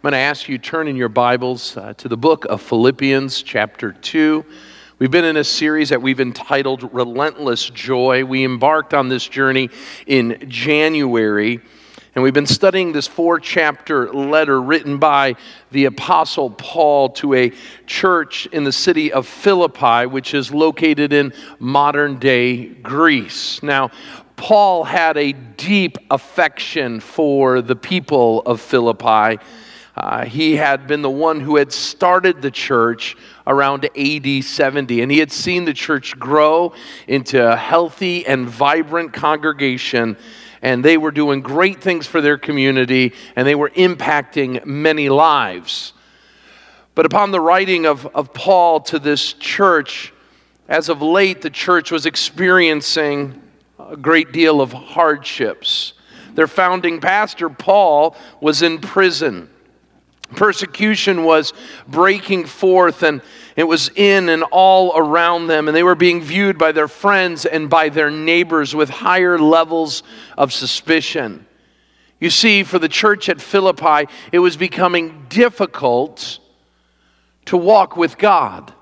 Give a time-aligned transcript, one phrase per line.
[0.00, 3.42] I'm going to ask you turn in your Bibles uh, to the book of Philippians,
[3.42, 4.46] chapter 2.
[4.98, 8.24] We've been in a series that we've entitled Relentless Joy.
[8.24, 9.68] We embarked on this journey
[10.06, 11.60] in January,
[12.14, 15.36] and we've been studying this four chapter letter written by
[15.70, 17.52] the Apostle Paul to a
[17.86, 23.62] church in the city of Philippi, which is located in modern day Greece.
[23.62, 23.90] Now,
[24.36, 29.38] Paul had a deep affection for the people of Philippi.
[30.00, 35.12] Uh, he had been the one who had started the church around AD 70, and
[35.12, 36.72] he had seen the church grow
[37.06, 40.16] into a healthy and vibrant congregation.
[40.62, 45.92] And they were doing great things for their community, and they were impacting many lives.
[46.94, 50.14] But upon the writing of, of Paul to this church,
[50.66, 53.42] as of late, the church was experiencing
[53.78, 55.92] a great deal of hardships.
[56.32, 59.50] Their founding pastor, Paul, was in prison.
[60.36, 61.52] Persecution was
[61.88, 63.20] breaking forth, and
[63.56, 67.46] it was in and all around them, and they were being viewed by their friends
[67.46, 70.02] and by their neighbors with higher levels
[70.38, 71.46] of suspicion.
[72.20, 76.38] You see, for the church at Philippi, it was becoming difficult
[77.46, 78.72] to walk with God.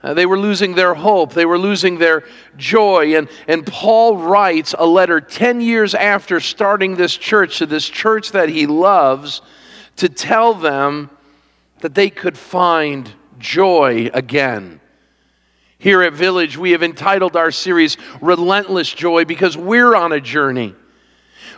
[0.00, 1.34] Uh, they were losing their hope.
[1.34, 2.24] They were losing their
[2.56, 3.16] joy.
[3.16, 8.30] And, and Paul writes a letter 10 years after starting this church to this church
[8.30, 9.42] that he loves
[9.98, 11.10] to tell them
[11.80, 14.80] that they could find joy again.
[15.78, 20.74] Here at Village, we have entitled our series Relentless Joy because we're on a journey.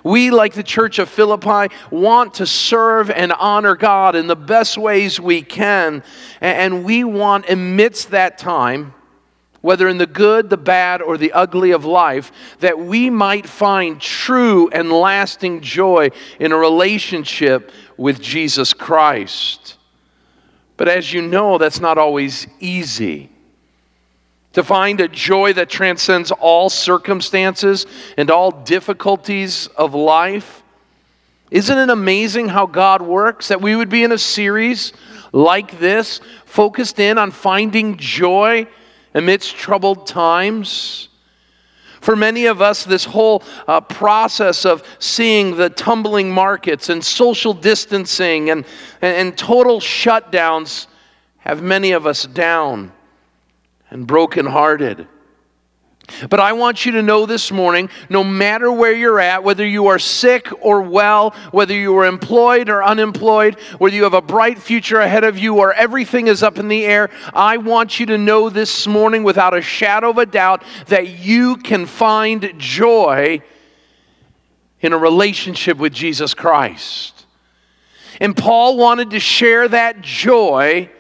[0.05, 4.79] We, like the church of Philippi, want to serve and honor God in the best
[4.79, 6.03] ways we can.
[6.41, 8.95] And we want, amidst that time,
[9.61, 14.01] whether in the good, the bad, or the ugly of life, that we might find
[14.01, 19.77] true and lasting joy in a relationship with Jesus Christ.
[20.77, 23.31] But as you know, that's not always easy
[24.53, 30.63] to find a joy that transcends all circumstances and all difficulties of life.
[31.51, 33.49] Isn't it amazing how God works?
[33.49, 34.93] That we would be in a series
[35.33, 38.67] like this, focused in on finding joy
[39.15, 41.09] amidst troubled times.
[42.01, 47.53] For many of us, this whole uh, process of seeing the tumbling markets and social
[47.53, 48.65] distancing and,
[49.03, 50.87] and, and total shutdowns
[51.39, 52.93] have many of us down
[53.91, 55.07] and brokenhearted.
[56.29, 59.87] But I want you to know this morning no matter where you're at, whether you
[59.87, 64.59] are sick or well, whether you are employed or unemployed, whether you have a bright
[64.59, 68.19] future ahead of you or everything is up in the air, I want you to
[68.19, 73.43] know this morning without a shadow of a doubt that you can find joy
[74.81, 77.27] in a relationship with Jesus Christ.
[78.21, 80.91] And Paul wanted to share that joy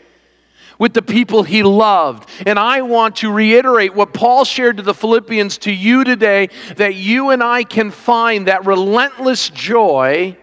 [0.80, 2.28] with the people he loved.
[2.46, 6.94] And I want to reiterate what Paul shared to the Philippians to you today that
[6.94, 10.36] you and I can find that relentless joy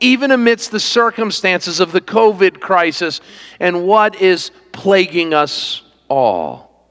[0.00, 3.20] even amidst the circumstances of the COVID crisis
[3.60, 6.88] and what is plaguing us all.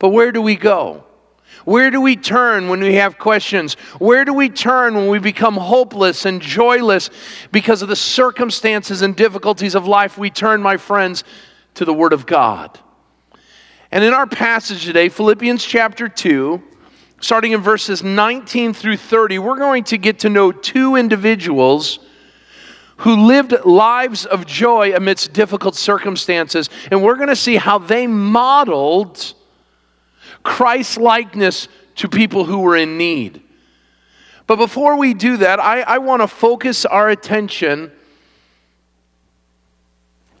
[0.00, 1.04] But where do we go?
[1.70, 3.74] Where do we turn when we have questions?
[4.00, 7.10] Where do we turn when we become hopeless and joyless
[7.52, 10.18] because of the circumstances and difficulties of life?
[10.18, 11.22] We turn, my friends,
[11.74, 12.76] to the Word of God.
[13.92, 16.60] And in our passage today, Philippians chapter 2,
[17.20, 22.00] starting in verses 19 through 30, we're going to get to know two individuals
[22.96, 26.68] who lived lives of joy amidst difficult circumstances.
[26.90, 29.34] And we're going to see how they modeled
[30.42, 33.42] Christ likeness to people who were in need.
[34.46, 37.92] But before we do that, I, I want to focus our attention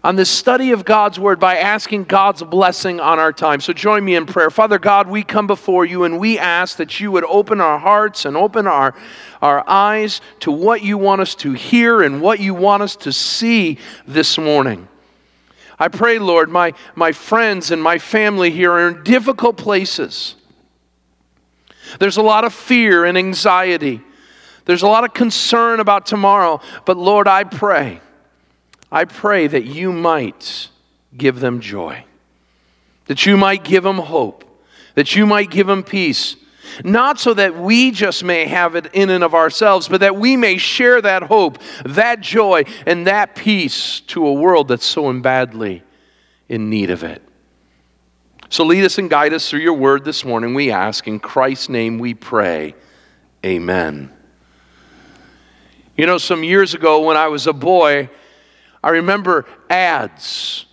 [0.02, 3.60] on the study of God's Word by asking God's blessing on our time.
[3.60, 4.50] So join me in prayer.
[4.50, 8.24] Father God, we come before you and we ask that you would open our hearts
[8.24, 8.94] and open our,
[9.42, 13.12] our eyes to what you want us to hear and what you want us to
[13.12, 14.88] see this morning.
[15.80, 20.36] I pray, Lord, my, my friends and my family here are in difficult places.
[21.98, 24.02] There's a lot of fear and anxiety.
[24.66, 26.60] There's a lot of concern about tomorrow.
[26.84, 28.00] But Lord, I pray,
[28.92, 30.68] I pray that you might
[31.16, 32.04] give them joy,
[33.06, 34.44] that you might give them hope,
[34.94, 36.36] that you might give them peace,
[36.84, 40.36] not so that we just may have it in and of ourselves, but that we
[40.36, 45.82] may share that hope, that joy, and that peace to a world that's so badly
[46.48, 47.22] in need of it.
[48.48, 51.06] So lead us and guide us through your word this morning, we ask.
[51.06, 52.74] In Christ's name we pray.
[53.46, 54.12] Amen.
[55.96, 58.10] You know, some years ago when I was a boy,
[58.82, 60.66] I remember ads.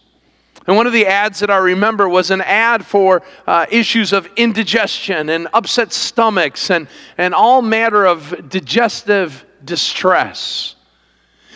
[0.68, 4.28] And one of the ads that I remember was an ad for uh, issues of
[4.36, 10.75] indigestion and upset stomachs and, and all matter of digestive distress.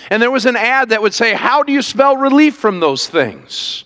[0.09, 3.07] And there was an ad that would say, How do you spell relief from those
[3.07, 3.83] things?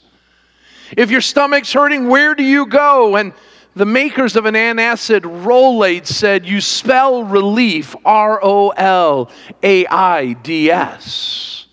[0.95, 3.15] If your stomach's hurting, where do you go?
[3.15, 3.33] And
[3.75, 9.31] the makers of an antacid Rolaids said, You spell relief R O L
[9.63, 11.64] A I D S.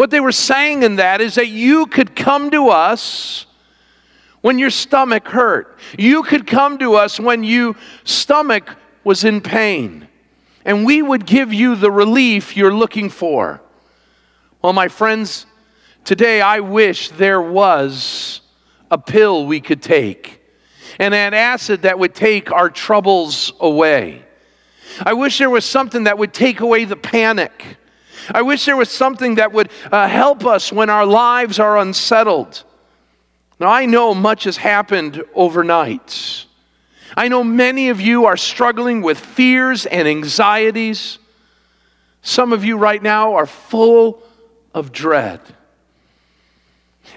[0.00, 3.44] What they were saying in that is that you could come to us
[4.40, 5.78] when your stomach hurt.
[5.98, 10.08] You could come to us when your stomach was in pain.
[10.64, 13.60] And we would give you the relief you're looking for.
[14.62, 15.44] Well, my friends,
[16.02, 18.40] today I wish there was
[18.90, 20.40] a pill we could take
[20.98, 24.24] and an acid that would take our troubles away.
[25.02, 27.76] I wish there was something that would take away the panic.
[28.32, 32.64] I wish there was something that would uh, help us when our lives are unsettled.
[33.58, 36.46] Now, I know much has happened overnight.
[37.16, 41.18] I know many of you are struggling with fears and anxieties.
[42.22, 44.22] Some of you right now are full
[44.72, 45.40] of dread.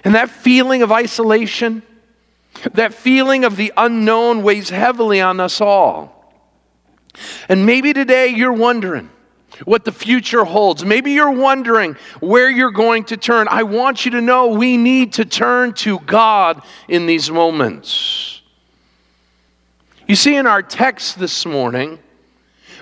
[0.02, 1.82] And that feeling of isolation,
[2.72, 6.34] that feeling of the unknown weighs heavily on us all.
[7.48, 9.08] And maybe today you're wondering
[9.64, 10.84] what the future holds.
[10.84, 13.46] Maybe you're wondering where you're going to turn.
[13.48, 18.42] I want you to know we need to turn to God in these moments.
[20.06, 21.98] You see, in our text this morning,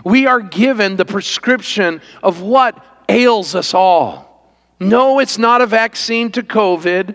[0.05, 4.51] we are given the prescription of what ails us all.
[4.81, 7.15] No, it's not a vaccine to COVID.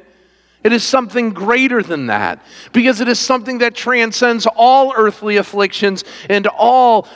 [0.64, 6.04] It is something greater than that because it is something that transcends all earthly afflictions
[6.30, 7.08] and all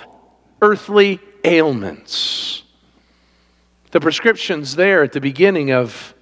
[0.61, 2.63] earthly ailments.
[3.91, 6.13] The prescription's there at the beginning of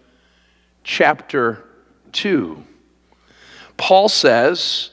[0.84, 1.64] chapter
[2.14, 2.64] 2.
[3.78, 4.90] Paul says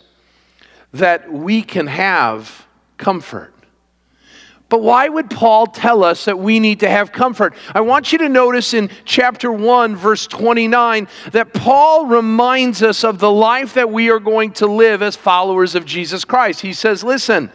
[0.93, 2.67] that we can have
[2.99, 3.53] comfort.
[4.69, 7.55] But why would Paul tell us that we need to have comfort?
[7.73, 13.21] I want you to notice in chapter 1, verse 29, that Paul reminds us of
[13.21, 16.61] the life that we are going to live as followers of Jesus Christ.
[16.61, 17.53] He says, Listen,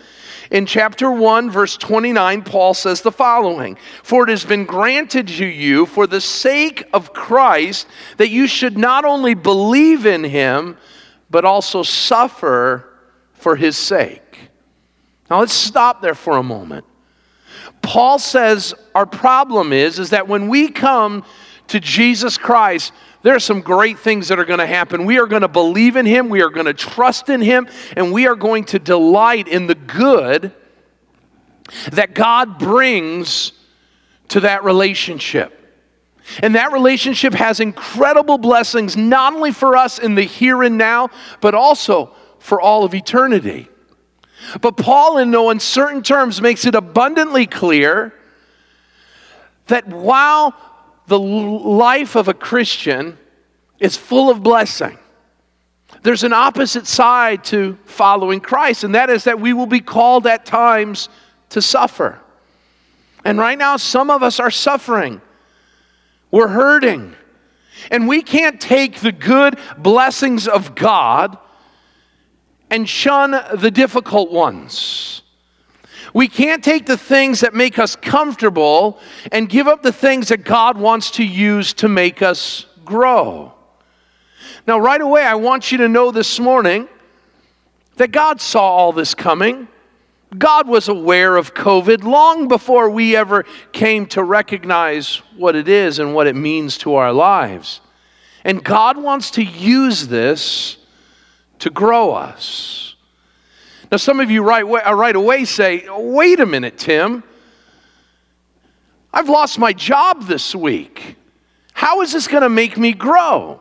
[0.51, 5.45] in chapter 1, verse 29, Paul says the following For it has been granted to
[5.45, 7.87] you for the sake of Christ
[8.17, 10.77] that you should not only believe in him,
[11.29, 12.99] but also suffer
[13.33, 14.49] for his sake.
[15.29, 16.85] Now let's stop there for a moment.
[17.81, 21.23] Paul says our problem is, is that when we come
[21.67, 22.91] to Jesus Christ,
[23.23, 25.05] there are some great things that are going to happen.
[25.05, 28.11] We are going to believe in Him, we are going to trust in Him, and
[28.11, 30.53] we are going to delight in the good
[31.91, 33.51] that God brings
[34.29, 35.57] to that relationship.
[36.41, 41.09] And that relationship has incredible blessings, not only for us in the here and now,
[41.41, 43.67] but also for all of eternity.
[44.61, 48.13] But Paul, in no uncertain terms, makes it abundantly clear
[49.67, 50.55] that while
[51.11, 53.17] the life of a Christian
[53.79, 54.97] is full of blessing,
[56.03, 60.25] there's an opposite side to following Christ, and that is that we will be called
[60.25, 61.09] at times
[61.49, 62.17] to suffer.
[63.25, 65.21] And right now, some of us are suffering.
[66.31, 67.13] We're hurting.
[67.91, 71.37] And we can't take the good blessings of God
[72.69, 75.20] and shun the difficult ones.
[76.13, 78.99] We can't take the things that make us comfortable
[79.31, 83.53] and give up the things that God wants to use to make us grow.
[84.67, 86.87] Now, right away, I want you to know this morning
[87.95, 89.67] that God saw all this coming.
[90.37, 95.99] God was aware of COVID long before we ever came to recognize what it is
[95.99, 97.81] and what it means to our lives.
[98.43, 100.77] And God wants to use this
[101.59, 102.90] to grow us.
[103.91, 107.23] Now, some of you right, uh, right away say, wait a minute, Tim.
[109.13, 111.17] I've lost my job this week.
[111.73, 113.59] How is this going to make me grow?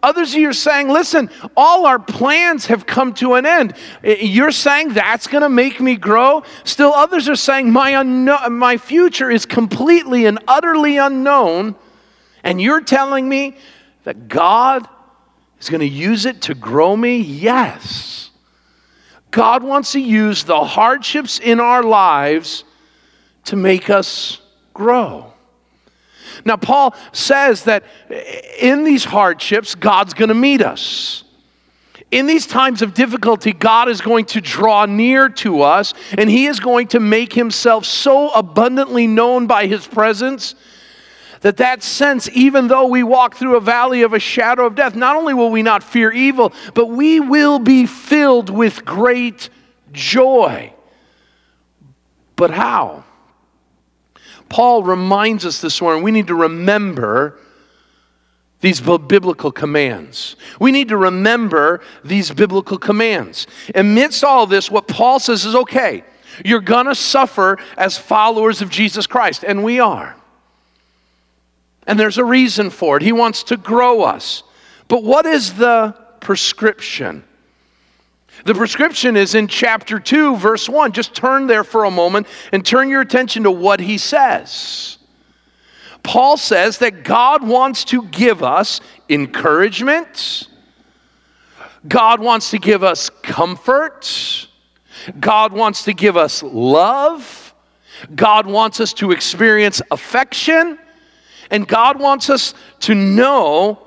[0.00, 3.74] Others of you are saying, listen, all our plans have come to an end.
[4.04, 6.44] You're saying that's going to make me grow?
[6.62, 11.74] Still, others are saying, my, unkno- my future is completely and utterly unknown.
[12.44, 13.56] And you're telling me
[14.04, 14.88] that God
[15.60, 17.18] is going to use it to grow me?
[17.18, 18.30] Yes.
[19.32, 22.64] God wants to use the hardships in our lives
[23.46, 24.40] to make us
[24.72, 25.32] grow.
[26.44, 27.84] Now, Paul says that
[28.58, 31.24] in these hardships, God's going to meet us.
[32.10, 36.46] in these times of difficulty, God is going to draw near to us and He
[36.46, 40.54] is going to make Himself so abundantly known by His presence
[41.42, 44.94] that that sense, even though we walk through a valley of a shadow of death,
[44.94, 49.50] not only will we not fear evil, but we will be filled with great
[49.92, 50.72] joy.
[52.36, 53.04] But how?
[54.48, 57.38] Paul reminds us this morning we need to remember
[58.60, 60.36] these biblical commands.
[60.60, 63.48] We need to remember these biblical commands.
[63.74, 66.04] Amidst all this, what Paul says is okay,
[66.44, 70.16] you're to suffer as followers of Jesus Christ, and we are.
[71.86, 73.02] And there's a reason for it.
[73.02, 74.42] He wants to grow us.
[74.88, 77.24] But what is the prescription?
[78.44, 80.92] The prescription is in chapter 2, verse 1.
[80.92, 84.98] Just turn there for a moment and turn your attention to what he says.
[86.02, 90.48] Paul says that God wants to give us encouragement,
[91.86, 94.48] God wants to give us comfort,
[95.20, 97.54] God wants to give us love,
[98.14, 100.78] God wants us to experience affection,
[101.52, 103.78] and God wants us to know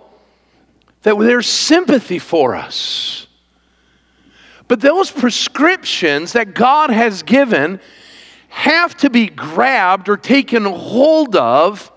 [1.01, 3.27] that there's sympathy for us.
[4.67, 7.81] But those prescriptions that God has given
[8.50, 11.91] have to be grabbed or taken hold of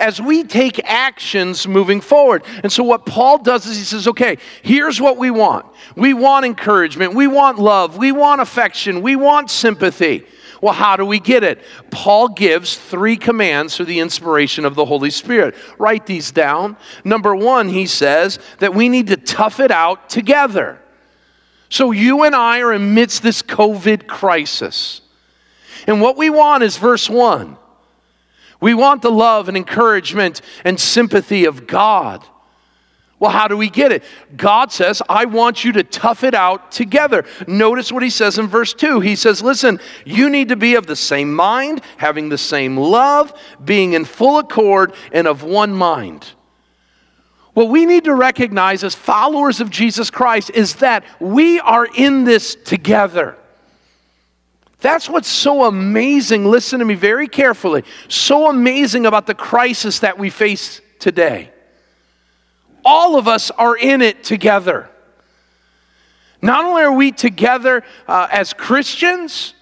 [0.00, 2.44] as we take actions moving forward.
[2.62, 5.66] And so, what Paul does is he says, okay, here's what we want
[5.96, 10.24] we want encouragement, we want love, we want affection, we want sympathy.
[10.60, 11.62] Well, how do we get it?
[11.90, 15.54] Paul gives three commands through the inspiration of the Holy Spirit.
[15.78, 16.76] Write these down.
[17.04, 20.80] Number one, he says that we need to tough it out together.
[21.70, 25.02] So, you and I are amidst this COVID crisis.
[25.86, 27.56] And what we want is verse one
[28.60, 32.26] we want the love and encouragement and sympathy of God.
[33.20, 34.04] Well, how do we get it?
[34.36, 37.24] God says, I want you to tough it out together.
[37.48, 39.00] Notice what he says in verse 2.
[39.00, 43.32] He says, Listen, you need to be of the same mind, having the same love,
[43.64, 46.32] being in full accord, and of one mind.
[47.54, 52.22] What we need to recognize as followers of Jesus Christ is that we are in
[52.22, 53.36] this together.
[54.80, 56.44] That's what's so amazing.
[56.44, 57.82] Listen to me very carefully.
[58.06, 61.50] So amazing about the crisis that we face today.
[62.90, 64.88] All of us are in it together.
[66.40, 69.52] Not only are we together uh, as Christians,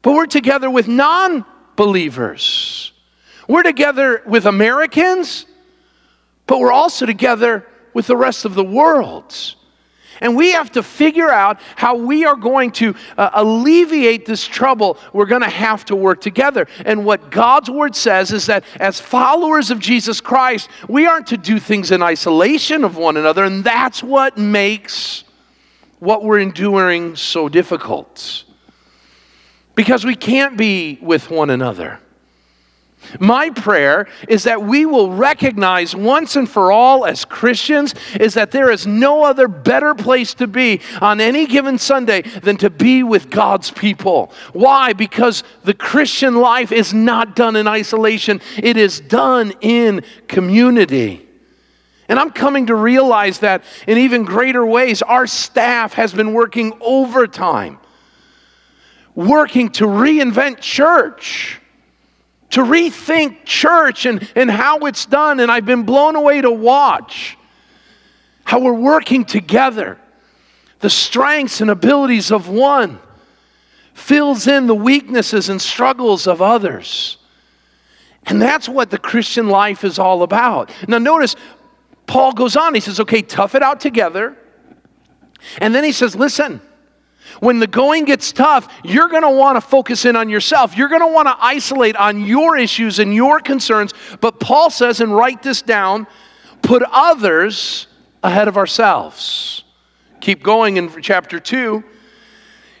[0.00, 1.44] but we're together with non
[1.76, 2.94] believers.
[3.46, 5.44] We're together with Americans,
[6.46, 9.34] but we're also together with the rest of the world.
[10.20, 14.98] And we have to figure out how we are going to uh, alleviate this trouble.
[15.12, 16.66] We're going to have to work together.
[16.84, 21.36] And what God's word says is that as followers of Jesus Christ, we aren't to
[21.36, 23.44] do things in isolation of one another.
[23.44, 25.24] And that's what makes
[25.98, 28.44] what we're enduring so difficult.
[29.74, 32.00] Because we can't be with one another.
[33.20, 38.50] My prayer is that we will recognize once and for all as Christians is that
[38.50, 43.02] there is no other better place to be on any given Sunday than to be
[43.02, 44.32] with God's people.
[44.52, 44.92] Why?
[44.92, 51.28] Because the Christian life is not done in isolation, it is done in community.
[52.08, 56.76] And I'm coming to realize that in even greater ways, our staff has been working
[56.80, 57.78] overtime,
[59.14, 61.60] working to reinvent church
[62.54, 65.40] to rethink church and, and how it's done.
[65.40, 67.36] And I've been blown away to watch
[68.44, 69.98] how we're working together.
[70.78, 73.00] The strengths and abilities of one
[73.92, 77.16] fills in the weaknesses and struggles of others.
[78.26, 80.70] And that's what the Christian life is all about.
[80.86, 81.34] Now, notice
[82.06, 82.72] Paul goes on.
[82.74, 84.36] He says, okay, tough it out together.
[85.58, 86.60] And then he says, listen,
[87.40, 90.76] when the going gets tough, you're going to want to focus in on yourself.
[90.76, 93.92] You're going to want to isolate on your issues and your concerns.
[94.20, 96.06] But Paul says, and write this down
[96.62, 97.86] put others
[98.22, 99.64] ahead of ourselves.
[100.20, 101.84] Keep going in chapter 2.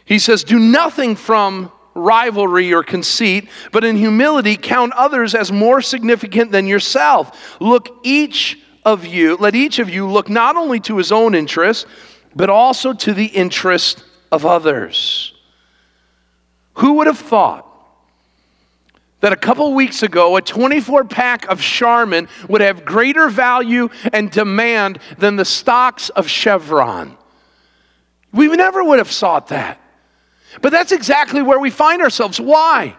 [0.06, 5.82] He says, Do nothing from rivalry or conceit, but in humility count others as more
[5.82, 7.60] significant than yourself.
[7.60, 11.86] Look, each of you, let each of you look not only to his own interest,
[12.34, 15.32] but also to the interest of others.
[16.74, 17.66] Who would have thought
[19.20, 24.30] that a couple weeks ago, a 24 pack of Charmin would have greater value and
[24.30, 27.16] demand than the stocks of Chevron?
[28.32, 29.80] We never would have thought that.
[30.60, 32.40] But that's exactly where we find ourselves.
[32.40, 32.96] Why?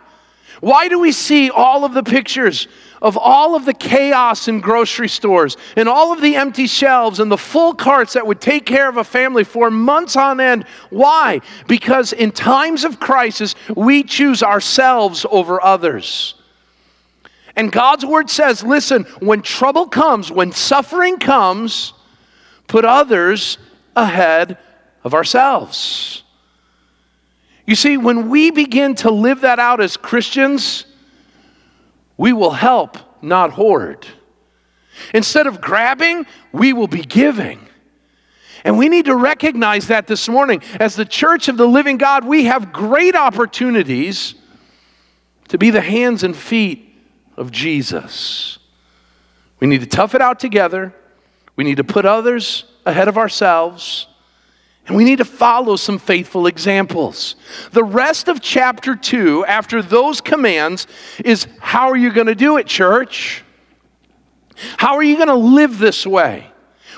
[0.61, 2.67] Why do we see all of the pictures
[3.01, 7.31] of all of the chaos in grocery stores and all of the empty shelves and
[7.31, 10.65] the full carts that would take care of a family for months on end.
[10.89, 11.41] Why?
[11.67, 16.35] Because in times of crisis, we choose ourselves over others.
[17.55, 21.93] And God's word says listen, when trouble comes, when suffering comes,
[22.67, 23.57] put others
[23.95, 24.57] ahead
[25.03, 26.23] of ourselves.
[27.65, 30.85] You see, when we begin to live that out as Christians,
[32.17, 34.05] we will help, not hoard.
[35.13, 37.59] Instead of grabbing, we will be giving.
[38.63, 40.63] And we need to recognize that this morning.
[40.79, 44.35] As the church of the living God, we have great opportunities
[45.49, 46.95] to be the hands and feet
[47.37, 48.57] of Jesus.
[49.59, 50.95] We need to tough it out together.
[51.55, 54.07] We need to put others ahead of ourselves.
[54.87, 57.35] And we need to follow some faithful examples.
[57.71, 60.85] The rest of chapter 2, after those commands,
[61.23, 63.43] is how are you going to do it, church?
[64.77, 66.51] How are you going to live this way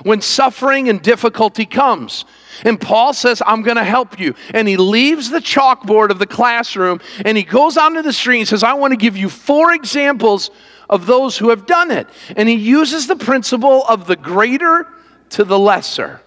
[0.04, 2.26] when suffering and difficulty comes?
[2.64, 4.36] And Paul says, I'm going to help you.
[4.54, 8.48] And he leaves the chalkboard of the classroom and he goes onto the street and
[8.48, 10.52] says, I want to give you four examples
[10.90, 12.08] of those who have done it.
[12.36, 14.88] And he uses the principle of the greater
[15.30, 16.22] to the lesser.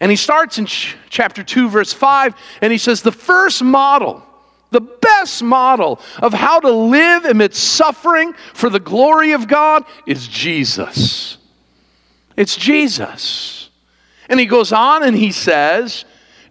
[0.00, 4.22] And he starts in ch- chapter 2, verse 5, and he says, The first model,
[4.70, 10.28] the best model of how to live amidst suffering for the glory of God is
[10.28, 11.38] Jesus.
[12.36, 13.70] It's Jesus.
[14.28, 16.04] And he goes on and he says,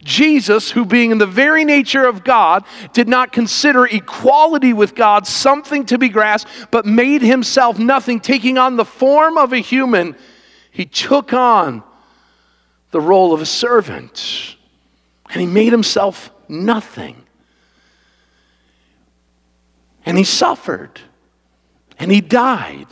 [0.03, 5.27] Jesus, who being in the very nature of God, did not consider equality with God
[5.27, 10.15] something to be grasped, but made himself nothing, taking on the form of a human.
[10.71, 11.83] He took on
[12.97, 14.55] the role of a servant.
[15.29, 17.15] And he made himself nothing.
[20.03, 20.99] And he suffered.
[21.99, 22.87] And he died.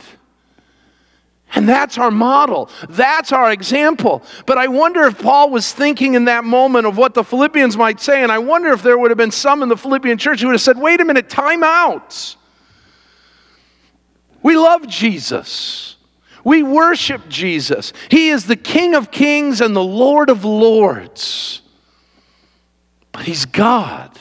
[1.56, 2.70] And that's our model.
[2.88, 4.22] That's our example.
[4.46, 7.98] But I wonder if Paul was thinking in that moment of what the Philippians might
[7.98, 8.22] say.
[8.22, 10.54] And I wonder if there would have been some in the Philippian church who would
[10.54, 12.36] have said, wait a minute, time out.
[14.40, 15.95] We love Jesus.
[16.46, 17.92] We worship Jesus.
[18.08, 21.60] He is the King of kings and the Lord of lords.
[23.10, 24.16] But He's God.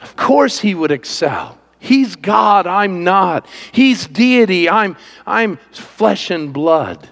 [0.00, 1.58] Of course, He would excel.
[1.80, 3.48] He's God, I'm not.
[3.72, 7.08] He's deity, I'm, I'm flesh and blood.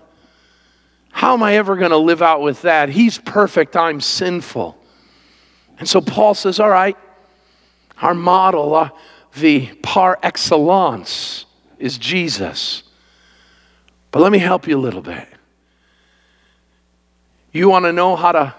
[1.11, 2.91] How am I ever going to live out with that?
[2.91, 4.79] He's perfect, I'm sinful.
[5.81, 6.97] And so Paul says, All right,
[8.01, 8.91] our model, uh,
[9.35, 11.47] the par excellence,
[11.81, 12.84] is Jesus.
[14.15, 15.27] But let me help you a little bit.
[17.51, 18.55] You want to know how to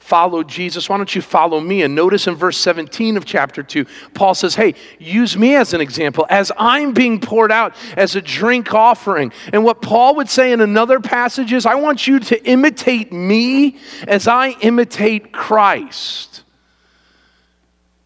[0.00, 0.88] follow Jesus?
[0.88, 1.82] Why don't you follow me?
[1.82, 5.80] And notice in verse 17 of chapter 2, Paul says, Hey, use me as an
[5.80, 9.32] example as I'm being poured out as a drink offering.
[9.52, 13.78] And what Paul would say in another passage is, I want you to imitate me
[14.08, 16.42] as I imitate Christ.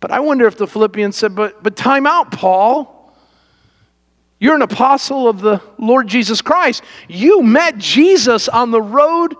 [0.00, 2.99] But I wonder if the Philippians said, But, but time out, Paul.
[4.40, 6.82] You're an apostle of the Lord Jesus Christ.
[7.08, 9.36] You met Jesus on the road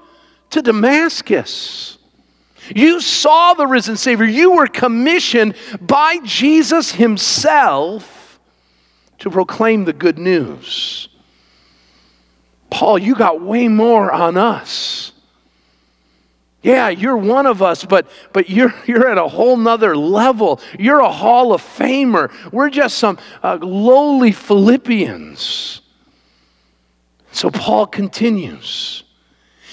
[0.50, 1.96] to Damascus.
[2.76, 4.26] You saw the risen Savior.
[4.26, 8.38] You were commissioned by Jesus Himself
[9.20, 11.08] to proclaim the good news.
[12.68, 15.12] Paul, you got way more on us.
[16.62, 20.60] Yeah, you're one of us, but, but you're, you're at a whole nother level.
[20.78, 22.30] You're a Hall of Famer.
[22.52, 25.80] We're just some uh, lowly Philippians.
[27.32, 29.04] So Paul continues.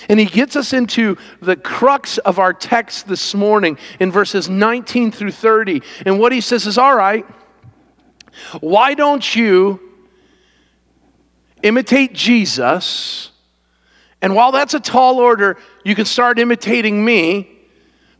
[0.10, 5.12] And he gets us into the crux of our text this morning in verses 19
[5.12, 5.82] through 30.
[6.06, 7.26] And what he says is all right,
[8.62, 9.82] why don't you
[11.64, 13.32] imitate Jesus?
[14.22, 17.50] And while that's a tall order, you can start imitating me.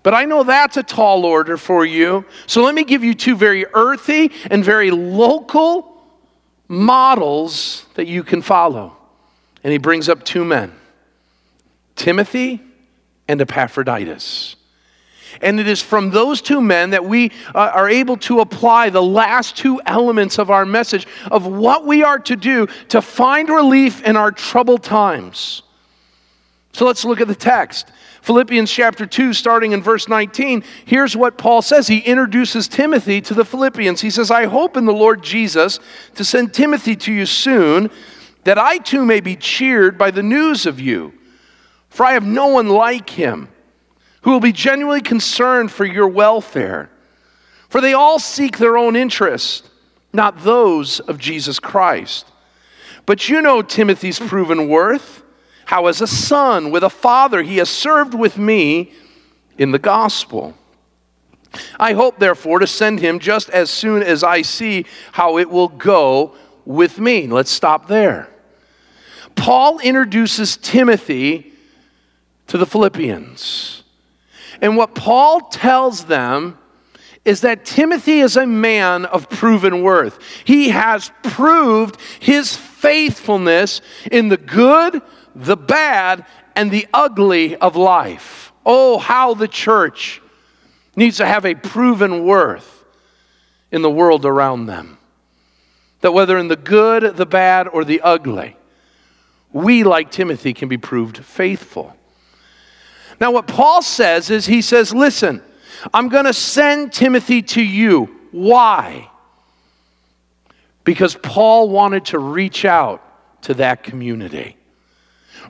[0.02, 2.24] But I know that's a tall order for you.
[2.46, 6.02] So let me give you two very earthy and very local
[6.70, 8.96] models that you can follow.
[9.66, 10.74] And he brings up two men
[11.98, 12.62] Timothy
[13.28, 14.56] and Epaphroditus.
[15.42, 19.04] And it is from those two men that we uh, are able to apply the
[19.04, 24.02] last two elements of our message of what we are to do to find relief
[24.04, 25.64] in our troubled times.
[26.78, 27.92] So let's look at the text.
[28.22, 31.88] Philippians chapter 2, starting in verse 19, here's what Paul says.
[31.88, 34.00] He introduces Timothy to the Philippians.
[34.00, 35.80] He says, I hope in the Lord Jesus
[36.14, 37.90] to send Timothy to you soon,
[38.44, 41.14] that I too may be cheered by the news of you.
[41.90, 43.50] For I have no one like him
[44.22, 46.92] who will be genuinely concerned for your welfare.
[47.70, 49.68] For they all seek their own interest
[50.14, 52.28] not those of Jesus Christ.
[53.08, 55.24] But you know Timothy's proven worth,
[55.68, 58.90] how as a son with a father he has served with me
[59.58, 60.54] in the gospel.
[61.78, 65.68] I hope, therefore, to send him just as soon as I see how it will
[65.68, 67.28] go with me.
[67.28, 68.30] Let's stop there.
[69.36, 71.52] Paul introduces Timothy
[72.48, 73.84] to the Philippians.
[74.62, 76.58] And what Paul tells them
[77.26, 80.18] is that Timothy is a man of proven worth.
[80.46, 85.02] He has proved his faithfulness in the good,
[85.38, 88.52] the bad, and the ugly of life.
[88.66, 90.22] Oh, how the church
[90.96, 92.86] needs to have a proven worth
[93.72, 94.98] in the world around them.
[96.02, 98.58] That whether in the good, the bad, or the ugly,
[99.54, 101.96] we, like Timothy, can be proved faithful.
[103.20, 105.42] Now, what Paul says is, he says, Listen,
[105.94, 108.06] I'm going to send Timothy to you.
[108.32, 109.10] Why?
[110.84, 113.04] Because Paul wanted to reach out
[113.44, 114.57] to that community.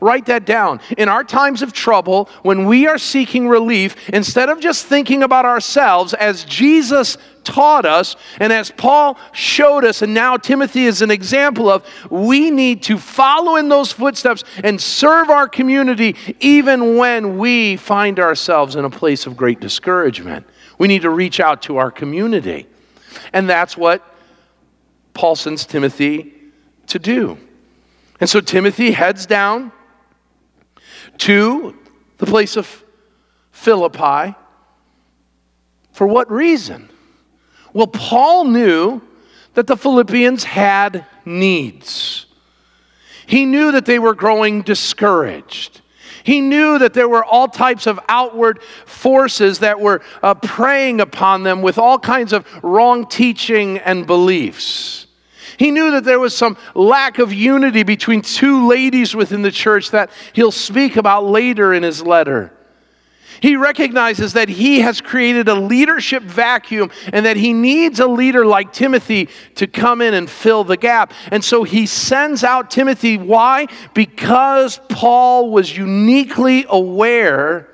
[0.01, 0.79] Write that down.
[0.97, 5.45] In our times of trouble, when we are seeking relief, instead of just thinking about
[5.45, 11.11] ourselves, as Jesus taught us, and as Paul showed us, and now Timothy is an
[11.11, 17.37] example of, we need to follow in those footsteps and serve our community even when
[17.37, 20.45] we find ourselves in a place of great discouragement.
[20.77, 22.67] We need to reach out to our community.
[23.33, 24.03] And that's what
[25.13, 26.33] Paul sends Timothy
[26.87, 27.37] to do.
[28.19, 29.71] And so Timothy heads down
[31.19, 31.77] to
[32.17, 32.83] the place of
[33.51, 34.35] Philippi.
[35.91, 36.89] For what reason?
[37.73, 39.01] Well, Paul knew
[39.53, 42.27] that the Philippians had needs.
[43.25, 45.81] He knew that they were growing discouraged.
[46.23, 51.43] He knew that there were all types of outward forces that were uh, preying upon
[51.43, 55.06] them with all kinds of wrong teaching and beliefs.
[55.57, 59.91] He knew that there was some lack of unity between two ladies within the church
[59.91, 62.53] that he'll speak about later in his letter.
[63.41, 68.45] He recognizes that he has created a leadership vacuum and that he needs a leader
[68.45, 71.13] like Timothy to come in and fill the gap.
[71.31, 73.17] And so he sends out Timothy.
[73.17, 73.67] Why?
[73.93, 77.67] Because Paul was uniquely aware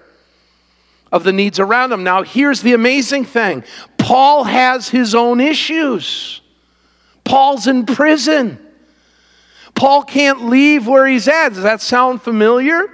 [1.12, 2.04] of the needs around him.
[2.04, 3.64] Now, here's the amazing thing
[3.98, 6.42] Paul has his own issues.
[7.24, 8.60] Paul's in prison.
[9.76, 11.50] Paul can't leave where he's at.
[11.50, 12.90] Does that sound familiar?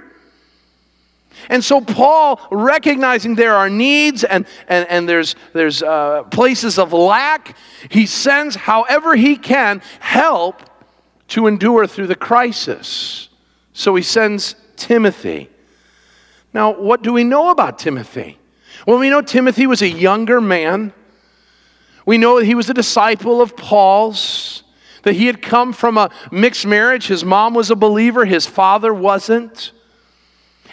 [1.48, 6.92] And so, Paul, recognizing there are needs and, and, and there's, there's uh, places of
[6.92, 7.56] lack,
[7.90, 10.62] he sends, however he can, help
[11.28, 13.28] to endure through the crisis.
[13.72, 15.48] So, he sends Timothy.
[16.52, 18.38] Now, what do we know about Timothy?
[18.86, 20.92] Well, we know Timothy was a younger man.
[22.10, 24.64] We know that he was a disciple of Paul's,
[25.04, 27.06] that he had come from a mixed marriage.
[27.06, 29.70] His mom was a believer, his father wasn't.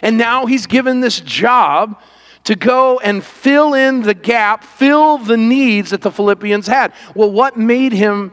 [0.02, 2.02] And now he's given this job
[2.42, 6.92] to go and fill in the gap, fill the needs that the Philippians had.
[7.14, 8.32] Well, what made him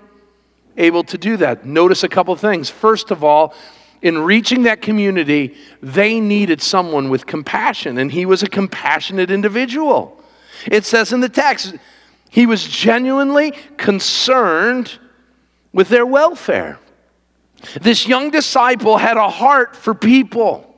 [0.75, 1.63] able to do that?
[1.63, 2.71] Notice a couple things.
[2.71, 3.53] First of all,
[4.01, 10.19] in reaching that community, they needed someone with compassion, and he was a compassionate individual.
[10.71, 11.75] It says in the text,
[12.29, 14.99] he was genuinely concerned
[15.73, 16.79] with their welfare.
[17.81, 20.73] This young disciple had a heart for people.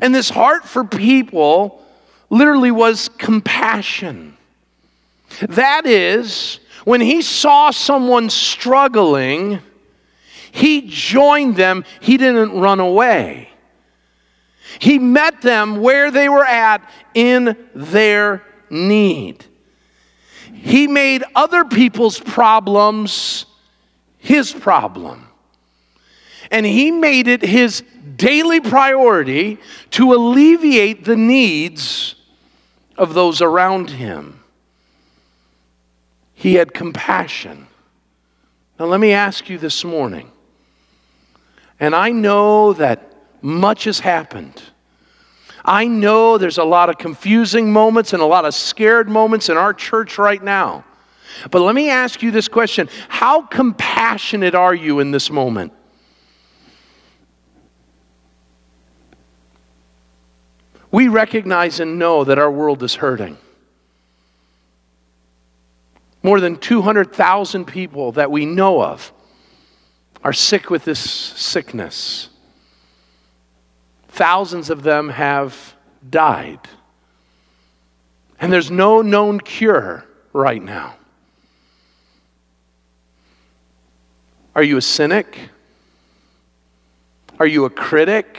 [0.00, 1.82] And this heart for people
[2.30, 4.36] literally was compassion.
[5.48, 9.60] That is, when he saw someone struggling,
[10.52, 13.50] he joined them, he didn't run away.
[14.78, 19.44] He met them where they were at in their need.
[20.64, 23.44] He made other people's problems
[24.16, 25.28] his problem.
[26.50, 27.82] And he made it his
[28.16, 29.58] daily priority
[29.90, 32.14] to alleviate the needs
[32.96, 34.42] of those around him.
[36.32, 37.66] He had compassion.
[38.80, 40.32] Now, let me ask you this morning,
[41.78, 44.62] and I know that much has happened.
[45.64, 49.56] I know there's a lot of confusing moments and a lot of scared moments in
[49.56, 50.84] our church right now.
[51.50, 55.72] But let me ask you this question How compassionate are you in this moment?
[60.94, 63.36] we recognize and know that our world is hurting.
[66.22, 69.12] More than 200,000 people that we know of
[70.22, 72.28] are sick with this sickness.
[74.14, 75.74] Thousands of them have
[76.08, 76.60] died.
[78.38, 80.94] And there's no known cure right now.
[84.54, 85.36] Are you a cynic?
[87.40, 88.38] Are you a critic?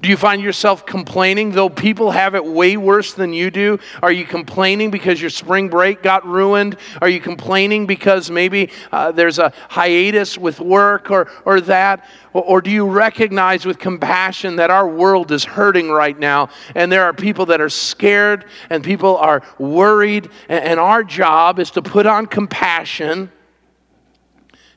[0.00, 3.78] Do you find yourself complaining though people have it way worse than you do?
[4.02, 6.78] Are you complaining because your spring break got ruined?
[7.02, 12.08] Are you complaining because maybe uh, there's a hiatus with work or, or that?
[12.32, 16.90] Or, or do you recognize with compassion that our world is hurting right now and
[16.90, 21.70] there are people that are scared and people are worried and, and our job is
[21.72, 23.30] to put on compassion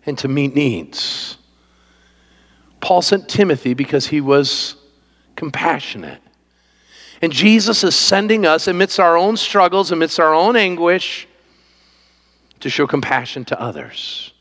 [0.06, 1.38] and to meet needs?
[2.82, 4.76] Paul sent Timothy because he was
[5.38, 6.22] compassionate.
[7.22, 11.28] And Jesus is sending us amidst our own struggles, amidst our own anguish,
[12.60, 14.34] to show compassion to others.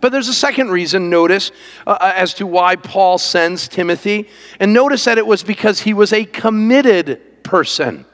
[0.00, 1.50] But there's a second reason, notice,
[1.86, 4.28] uh, uh, as to why Paul sends Timothy.
[4.60, 8.04] And notice that it was because he was a committed person.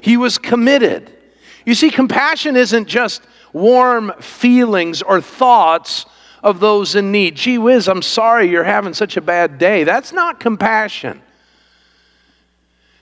[0.00, 1.12] He was committed.
[1.64, 6.06] You see, compassion isn't just warm feelings or thoughts
[6.42, 7.36] of those in need.
[7.36, 9.84] Gee whiz, I'm sorry you're having such a bad day.
[9.84, 11.22] That's not compassion.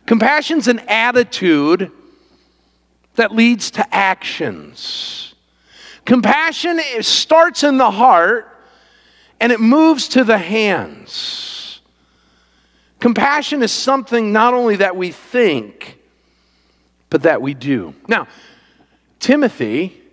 [0.06, 1.90] Compassion's an attitude
[3.14, 5.34] that leads to actions.
[6.04, 8.48] Compassion starts in the heart
[9.40, 11.80] and it moves to the hands.
[13.00, 15.98] Compassion is something not only that we think,
[17.10, 17.94] but that we do.
[18.08, 18.26] Now,
[19.20, 20.03] Timothy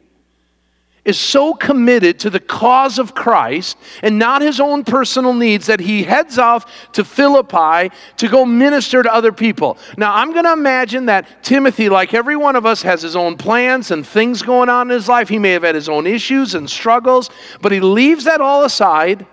[1.03, 5.79] is so committed to the cause of Christ and not his own personal needs that
[5.79, 9.79] he heads off to Philippi to go minister to other people.
[9.97, 13.35] Now, I'm going to imagine that Timothy, like every one of us, has his own
[13.35, 15.27] plans and things going on in his life.
[15.27, 19.25] He may have had his own issues and struggles, but he leaves that all aside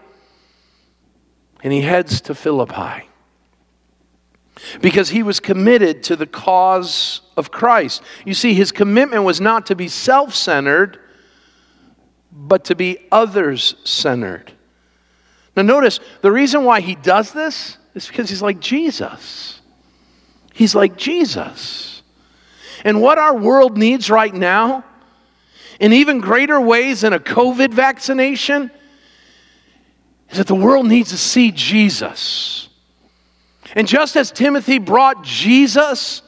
[1.63, 3.05] and he heads to Philippi
[4.81, 8.03] because he was committed to the cause of Christ.
[8.25, 11.01] You see, his commitment was not to be self centered
[12.31, 14.53] but to be others centered.
[15.57, 19.61] Now, notice the reason why he does this is because he's like Jesus.
[20.55, 22.03] He's like Jesus.
[22.85, 24.85] And what our world needs right now,
[25.81, 28.71] in even greater ways than a COVID vaccination,
[30.31, 32.69] is that the world needs to see Jesus.
[33.75, 36.23] And just as Timothy brought Jesus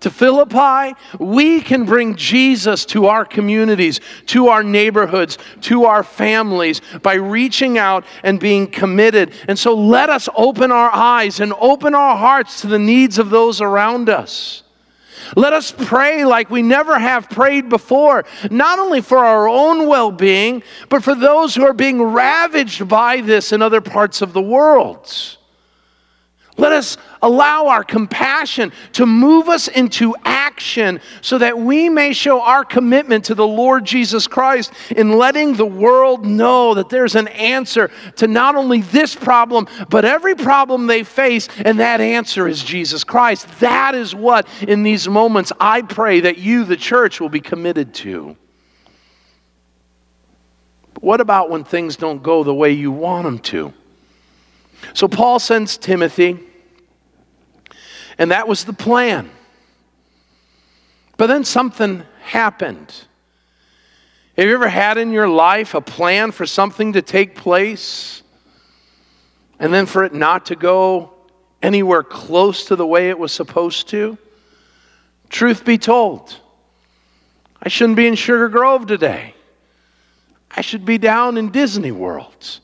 [0.00, 6.82] to Philippi, we can bring Jesus to our communities, to our neighborhoods, to our families
[7.02, 9.32] by reaching out and being committed.
[9.48, 13.30] And so let us open our eyes and open our hearts to the needs of
[13.30, 14.62] those around us.
[15.34, 20.12] Let us pray like we never have prayed before, not only for our own well
[20.12, 24.42] being, but for those who are being ravaged by this in other parts of the
[24.42, 25.10] world.
[26.58, 32.40] Let us allow our compassion to move us into action so that we may show
[32.40, 37.28] our commitment to the Lord Jesus Christ in letting the world know that there's an
[37.28, 42.62] answer to not only this problem, but every problem they face, and that answer is
[42.64, 43.46] Jesus Christ.
[43.60, 47.92] That is what, in these moments, I pray that you, the church, will be committed
[47.94, 48.34] to.
[50.94, 53.74] But what about when things don't go the way you want them to?
[54.94, 56.38] So Paul sends Timothy,
[58.18, 59.30] and that was the plan.
[61.16, 62.92] But then something happened.
[64.36, 68.22] Have you ever had in your life a plan for something to take place
[69.58, 71.14] and then for it not to go
[71.62, 74.18] anywhere close to the way it was supposed to?
[75.30, 76.38] Truth be told,
[77.62, 79.34] I shouldn't be in Sugar Grove today.
[80.50, 82.60] I should be down in Disney World.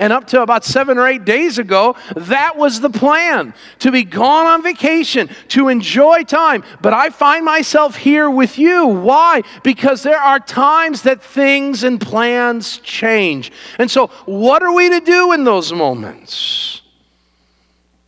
[0.00, 4.02] And up to about seven or eight days ago, that was the plan to be
[4.02, 6.64] gone on vacation, to enjoy time.
[6.80, 8.86] But I find myself here with you.
[8.86, 9.42] Why?
[9.62, 13.52] Because there are times that things and plans change.
[13.78, 16.80] And so, what are we to do in those moments?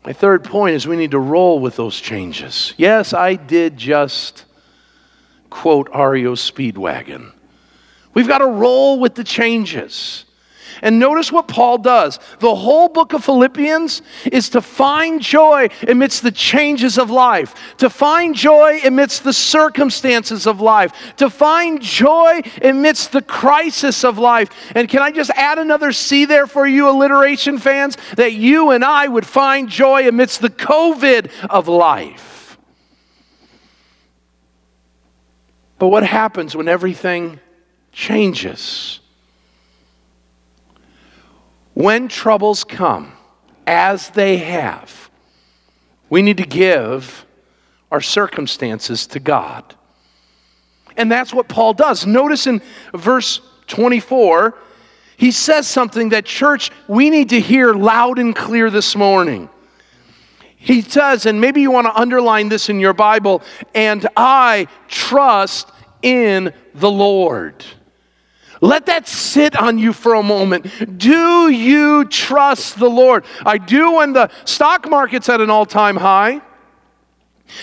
[0.02, 2.72] My third point is we need to roll with those changes.
[2.78, 4.46] Yes, I did just
[5.50, 7.32] quote REO Speedwagon.
[8.14, 10.24] We've got to roll with the changes.
[10.80, 12.18] And notice what Paul does.
[12.38, 17.90] The whole book of Philippians is to find joy amidst the changes of life, to
[17.90, 24.48] find joy amidst the circumstances of life, to find joy amidst the crisis of life.
[24.74, 27.96] And can I just add another C there for you, alliteration fans?
[28.16, 32.56] That you and I would find joy amidst the COVID of life.
[35.78, 37.40] But what happens when everything
[37.90, 39.00] changes?
[41.74, 43.12] When troubles come,
[43.66, 45.10] as they have,
[46.10, 47.24] we need to give
[47.90, 49.74] our circumstances to God.
[50.96, 52.06] And that's what Paul does.
[52.06, 52.60] Notice in
[52.92, 54.54] verse 24,
[55.16, 59.48] he says something that, church, we need to hear loud and clear this morning.
[60.56, 63.42] He says, and maybe you want to underline this in your Bible,
[63.74, 65.70] and I trust
[66.02, 67.64] in the Lord.
[68.62, 70.96] Let that sit on you for a moment.
[70.96, 73.24] Do you trust the Lord?
[73.44, 76.40] I do when the stock market's at an all time high.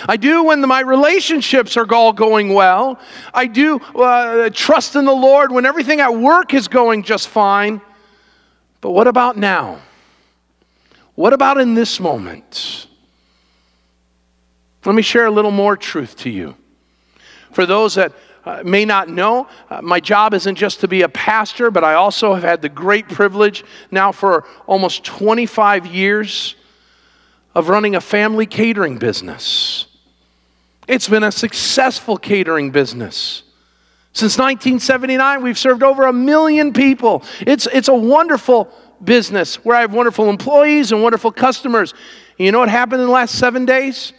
[0.09, 2.99] I do when the, my relationships are all going well.
[3.33, 7.79] I do uh, trust in the Lord when everything at work is going just fine.
[8.81, 9.79] But what about now?
[11.15, 12.87] What about in this moment?
[14.83, 16.57] Let me share a little more truth to you.
[17.51, 18.11] For those that
[18.49, 21.93] uh, may not know, uh, my job isn't just to be a pastor, but I
[21.93, 26.55] also have had the great privilege now for almost 25 years
[27.53, 29.85] of running a family catering business.
[30.87, 33.43] It's been a successful catering business.
[34.13, 37.23] Since 1979, we've served over a million people.
[37.41, 41.93] It's, it's a wonderful business where I have wonderful employees and wonderful customers.
[42.39, 44.11] And you know what happened in the last seven days?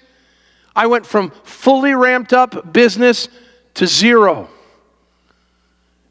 [0.77, 3.29] I went from fully ramped up business
[3.75, 4.49] to zero.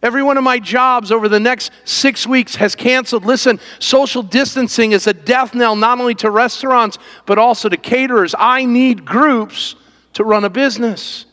[0.02, 3.26] Every one of my jobs over the next six weeks has canceled.
[3.26, 8.34] Listen, social distancing is a death knell not only to restaurants, but also to caterers.
[8.38, 9.76] I need groups
[10.13, 11.26] to run a business.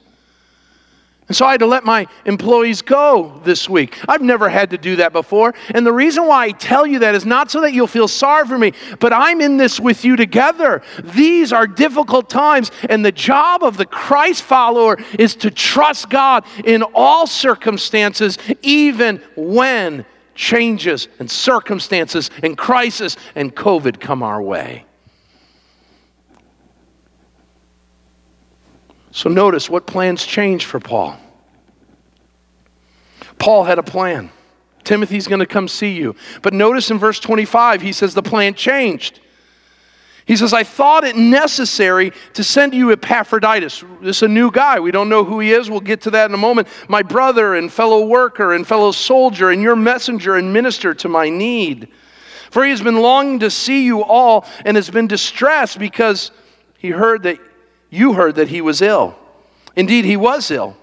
[1.28, 3.98] And so I had to let my employees go this week.
[4.08, 5.54] I've never had to do that before.
[5.70, 8.46] And the reason why I tell you that is not so that you'll feel sorry
[8.46, 10.82] for me, but I'm in this with you together.
[11.02, 16.44] These are difficult times, and the job of the Christ follower is to trust God
[16.64, 24.84] in all circumstances, even when changes and circumstances and crisis and COVID come our way.
[29.16, 31.16] So notice what plans changed for Paul.
[33.38, 34.30] Paul had a plan.
[34.84, 36.14] Timothy's going to come see you.
[36.42, 39.20] But notice in verse 25, he says the plan changed.
[40.26, 43.82] He says, I thought it necessary to send you Epaphroditus.
[44.02, 44.80] This is a new guy.
[44.80, 45.70] We don't know who he is.
[45.70, 46.68] We'll get to that in a moment.
[46.86, 51.30] My brother and fellow worker and fellow soldier and your messenger and minister to my
[51.30, 51.88] need.
[52.50, 56.32] For he has been longing to see you all and has been distressed because
[56.76, 57.38] he heard that
[57.96, 59.16] you heard that he was ill.
[59.74, 60.76] Indeed, he was ill,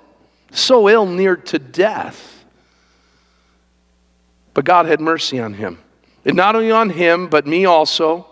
[0.51, 2.43] so ill near to death.
[4.53, 5.79] But God had mercy on him.
[6.25, 8.27] And not only on him, but me also,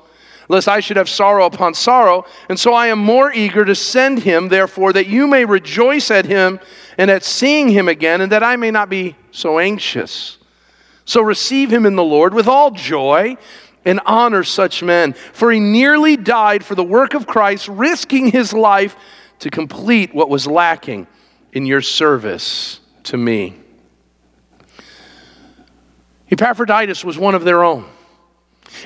[0.48, 2.26] lest I should have sorrow upon sorrow.
[2.48, 6.26] And so I am more eager to send him, therefore, that you may rejoice at
[6.26, 6.60] him
[6.98, 10.38] and at seeing him again, and that I may not be so anxious.
[11.06, 13.38] So receive him in the Lord with all joy
[13.86, 15.14] and honor such men.
[15.14, 18.96] For he nearly died for the work of Christ, risking his life
[19.40, 21.08] to complete what was lacking
[21.54, 23.56] in your service to me.
[26.30, 27.86] Epaphroditus was one of their own.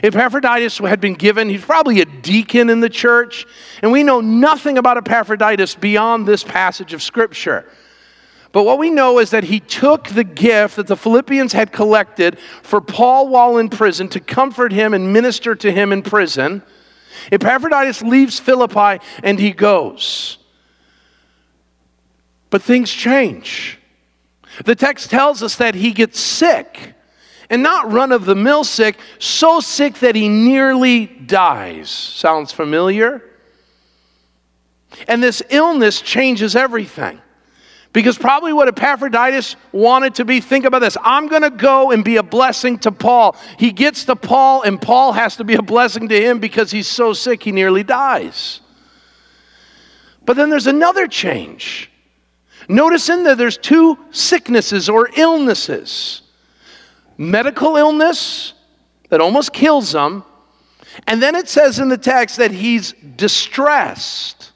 [0.02, 3.46] Epaphroditus had been given, he's probably a deacon in the church,
[3.84, 7.66] and we know nothing about Epaphroditus beyond this passage of Scripture.
[8.56, 12.40] But what we know is that he took the gift that the Philippians had collected
[12.64, 16.64] for Paul while in prison to comfort him and minister to him in prison.
[17.34, 20.38] Epaphroditus leaves Philippi and he goes.
[22.50, 23.78] But things change.
[24.64, 26.94] The text tells us that he gets sick,
[27.50, 31.90] and not run of the mill sick, so sick that he nearly dies.
[31.90, 33.22] Sounds familiar?
[35.10, 37.20] And this illness changes everything.
[37.96, 42.04] Because probably what Epaphroditus wanted to be, think about this I'm going to go and
[42.04, 43.38] be a blessing to Paul.
[43.58, 46.90] He gets to Paul, and Paul has to be a blessing to him because he's
[46.90, 48.60] so sick he nearly dies.
[50.26, 51.90] But then there's another change.
[52.68, 56.22] Notice in there, there's two sicknesses or illnesses
[57.18, 58.52] medical illness
[59.08, 60.26] that almost kills him,
[61.08, 64.52] and then it says in the text that he's distressed.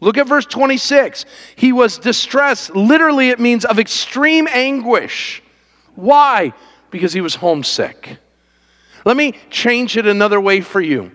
[0.00, 1.24] Look at verse 26.
[1.56, 2.74] He was distressed.
[2.74, 5.42] Literally, it means of extreme anguish.
[5.94, 6.52] Why?
[6.90, 8.18] Because he was homesick.
[9.04, 11.12] Let me change it another way for you.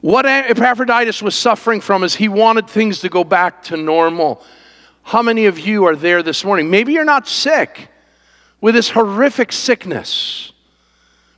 [0.00, 4.42] What Epaphroditus was suffering from is he wanted things to go back to normal.
[5.02, 6.68] How many of you are there this morning?
[6.68, 7.88] Maybe you're not sick
[8.60, 10.52] with this horrific sickness,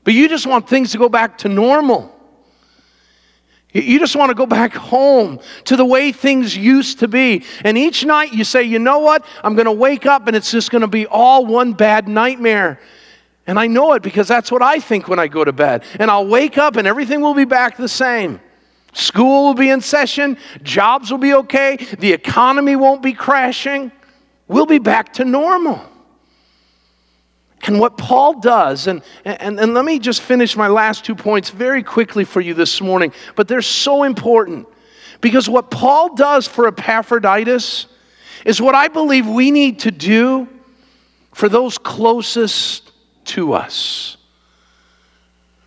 [0.04, 2.15] but you just want things to go back to normal.
[3.82, 7.44] You just want to go back home to the way things used to be.
[7.64, 9.24] And each night you say, you know what?
[9.44, 12.80] I'm going to wake up and it's just going to be all one bad nightmare.
[13.46, 15.84] And I know it because that's what I think when I go to bed.
[15.98, 18.40] And I'll wake up and everything will be back the same.
[18.92, 23.92] School will be in session, jobs will be okay, the economy won't be crashing.
[24.48, 25.84] We'll be back to normal.
[27.66, 31.50] And what Paul does, and, and, and let me just finish my last two points
[31.50, 34.68] very quickly for you this morning, but they're so important.
[35.20, 37.86] Because what Paul does for Epaphroditus
[38.44, 40.48] is what I believe we need to do
[41.32, 42.92] for those closest
[43.24, 44.16] to us.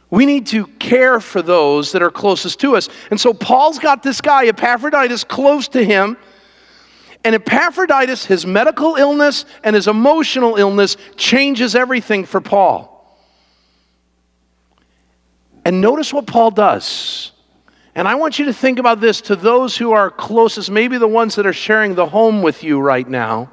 [0.10, 2.90] We need to care for those that are closest to us.
[3.12, 6.18] And so Paul's got this guy, Epaphroditus, close to him.
[7.24, 12.96] And Epaphroditus, his medical illness and his emotional illness changes everything for Paul.
[15.66, 17.32] And notice what Paul does.
[17.94, 21.08] And I want you to think about this to those who are closest, maybe the
[21.08, 23.52] ones that are sharing the home with you right now.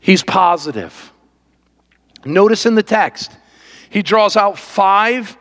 [0.00, 1.12] He's positive.
[2.24, 3.30] Notice in the text,
[3.90, 5.36] he draws out five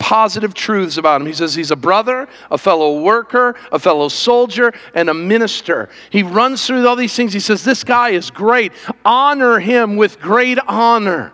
[0.00, 1.26] positive truths about him.
[1.28, 5.88] He says he's a brother, a fellow worker, a fellow soldier, and a minister.
[6.08, 7.32] He runs through all these things.
[7.32, 8.72] He says, This guy is great.
[9.04, 11.32] Honor him with great honor.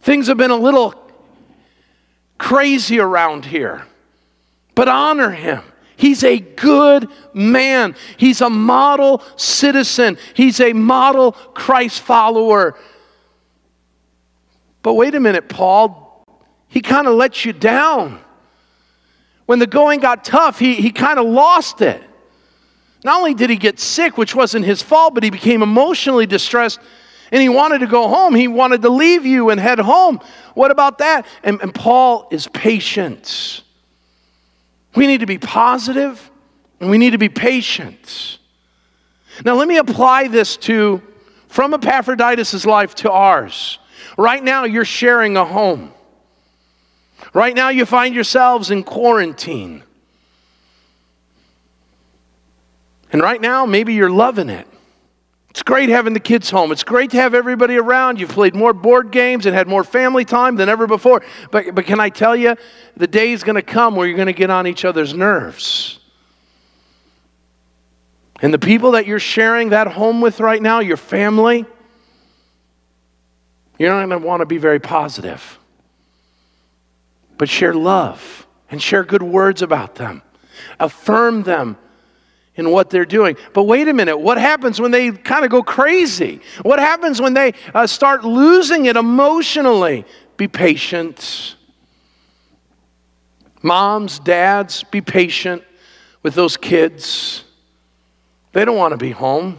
[0.00, 0.94] Things have been a little
[2.38, 3.86] crazy around here,
[4.74, 5.62] but honor him.
[5.96, 7.94] He's a good man.
[8.16, 10.18] He's a model citizen.
[10.34, 12.76] He's a model Christ follower.
[14.82, 16.11] But wait a minute, Paul.
[16.72, 18.18] He kind of let you down.
[19.44, 22.02] When the going got tough, he, he kind of lost it.
[23.04, 26.80] Not only did he get sick, which wasn't his fault, but he became emotionally distressed
[27.30, 28.34] and he wanted to go home.
[28.34, 30.18] He wanted to leave you and head home.
[30.54, 31.26] What about that?
[31.42, 33.64] And, and Paul is patient.
[34.94, 36.30] We need to be positive
[36.80, 38.38] and we need to be patient.
[39.44, 41.02] Now, let me apply this to
[41.48, 43.78] from Epaphroditus' life to ours.
[44.16, 45.92] Right now, you're sharing a home.
[47.32, 49.82] Right now, you find yourselves in quarantine.
[53.12, 54.66] And right now, maybe you're loving it.
[55.50, 56.72] It's great having the kids home.
[56.72, 58.18] It's great to have everybody around.
[58.18, 61.22] You've played more board games and had more family time than ever before.
[61.50, 62.56] But, but can I tell you,
[62.96, 66.00] the day is going to come where you're going to get on each other's nerves.
[68.40, 71.66] And the people that you're sharing that home with right now, your family,
[73.78, 75.58] you're not going to want to be very positive.
[77.42, 80.22] But share love and share good words about them.
[80.78, 81.76] Affirm them
[82.54, 83.36] in what they're doing.
[83.52, 86.40] But wait a minute, what happens when they kind of go crazy?
[86.62, 90.04] What happens when they uh, start losing it emotionally?
[90.36, 91.56] Be patient.
[93.60, 95.64] Moms, dads, be patient
[96.22, 97.42] with those kids.
[98.52, 99.58] They don't want to be home.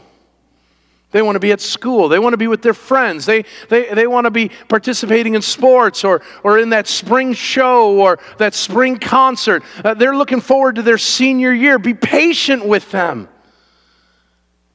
[1.13, 2.09] They want to be at school.
[2.09, 3.25] They want to be with their friends.
[3.25, 7.95] They, they, they want to be participating in sports or, or in that spring show
[7.99, 9.63] or that spring concert.
[9.85, 11.77] Uh, they're looking forward to their senior year.
[11.77, 13.29] Be patient with them.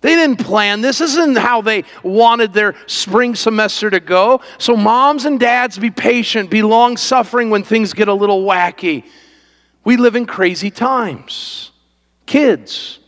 [0.00, 0.98] They didn't plan this.
[0.98, 4.40] This isn't how they wanted their spring semester to go.
[4.58, 9.04] So, moms and dads, be patient, be long suffering when things get a little wacky.
[9.82, 11.72] We live in crazy times.
[12.26, 13.00] Kids,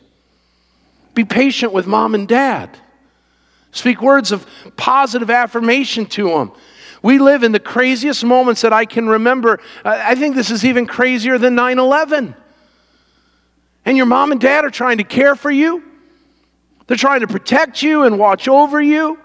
[1.14, 2.76] be patient with mom and dad.
[3.72, 4.46] Speak words of
[4.76, 6.52] positive affirmation to them.
[7.02, 9.60] We live in the craziest moments that I can remember.
[9.84, 12.34] I think this is even crazier than 9 11.
[13.86, 15.82] And your mom and dad are trying to care for you,
[16.86, 19.18] they're trying to protect you and watch over you.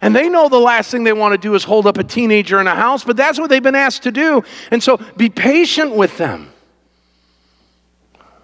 [0.00, 2.60] And they know the last thing they want to do is hold up a teenager
[2.60, 4.42] in a house, but that's what they've been asked to do.
[4.72, 6.52] And so be patient with them.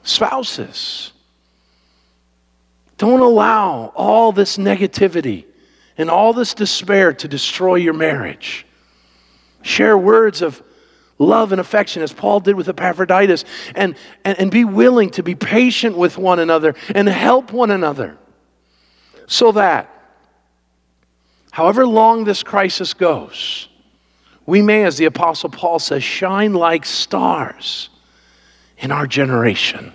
[0.05, 1.13] Spouses,
[2.99, 5.47] don't allow all this negativity
[5.97, 8.67] and all this despair to destroy your marriage.
[9.63, 10.63] Share words of
[11.19, 13.45] love and affection, as Paul did with Epaphroditus,
[13.75, 18.19] and, and, and be willing to be patient with one another and help one another
[19.27, 19.93] so that,
[21.51, 23.69] however long this crisis goes,
[24.47, 27.91] we may, as the Apostle Paul says, shine like stars
[28.79, 29.93] in our generation.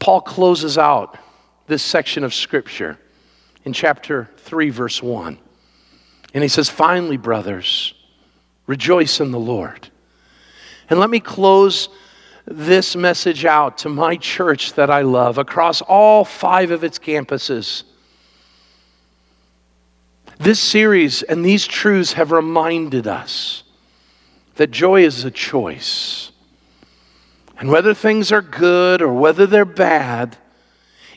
[0.00, 1.16] Paul closes out
[1.66, 2.98] this section of Scripture
[3.64, 5.38] in chapter 3, verse 1.
[6.34, 7.94] And he says, Finally, brothers,
[8.66, 9.88] rejoice in the Lord.
[10.88, 11.88] And let me close
[12.46, 17.84] this message out to my church that I love across all five of its campuses.
[20.38, 23.62] This series and these truths have reminded us
[24.56, 26.29] that joy is a choice.
[27.60, 30.38] And whether things are good or whether they're bad,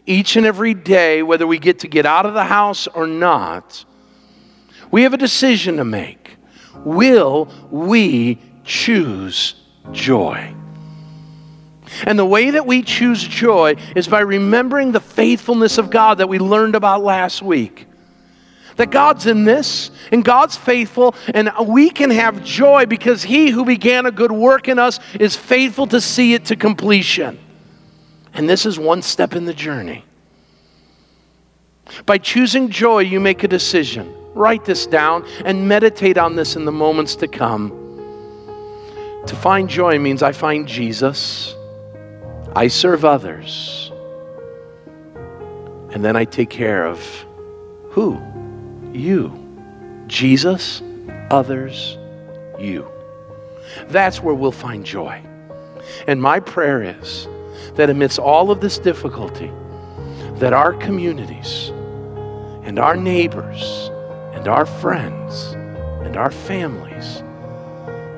[0.06, 3.86] each and every day, whether we get to get out of the house or not,
[4.92, 6.36] we have a decision to make.
[6.84, 9.56] Will we choose
[9.94, 10.54] joy?
[12.04, 16.28] And the way that we choose joy is by remembering the faithfulness of God that
[16.28, 17.88] we learned about last week.
[18.78, 23.66] That God's in this, and God's faithful, and we can have joy because He who
[23.66, 27.40] began a good work in us is faithful to see it to completion.
[28.34, 30.06] And this is one step in the journey.
[32.06, 34.14] By choosing joy, you make a decision.
[34.34, 37.70] Write this down and meditate on this in the moments to come.
[39.28, 41.56] To find joy means I find Jesus,
[42.56, 43.92] I serve others,
[45.92, 47.00] and then I take care of
[47.92, 48.20] who?
[48.94, 49.40] You.
[50.08, 50.82] Jesus,
[51.32, 51.98] others,
[52.60, 52.88] you.
[53.88, 55.22] That's where we'll find joy.
[56.08, 57.28] And my prayer is
[57.76, 59.52] that amidst all of this difficulty,
[60.36, 61.70] that our communities
[62.64, 63.90] and our neighbors
[64.34, 65.54] and our friends
[66.06, 67.24] and our families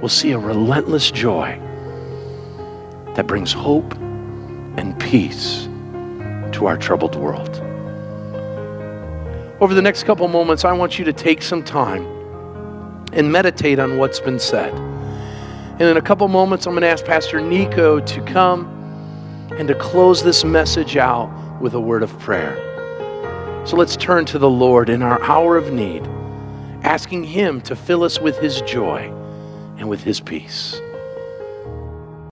[0.01, 1.57] will see a relentless joy
[3.15, 3.95] that brings hope
[4.77, 5.69] and peace
[6.51, 7.64] to our troubled world.
[9.61, 12.05] Over the next couple moments, I want you to take some time
[13.13, 14.73] and meditate on what's been said.
[14.73, 18.65] And in a couple moments, I'm going to ask Pastor Nico to come
[19.57, 22.53] and to close this message out with a word of prayer.
[23.65, 26.05] So let's turn to the Lord in our hour of need,
[26.83, 29.09] asking Him to fill us with His joy
[29.77, 30.81] and with His peace.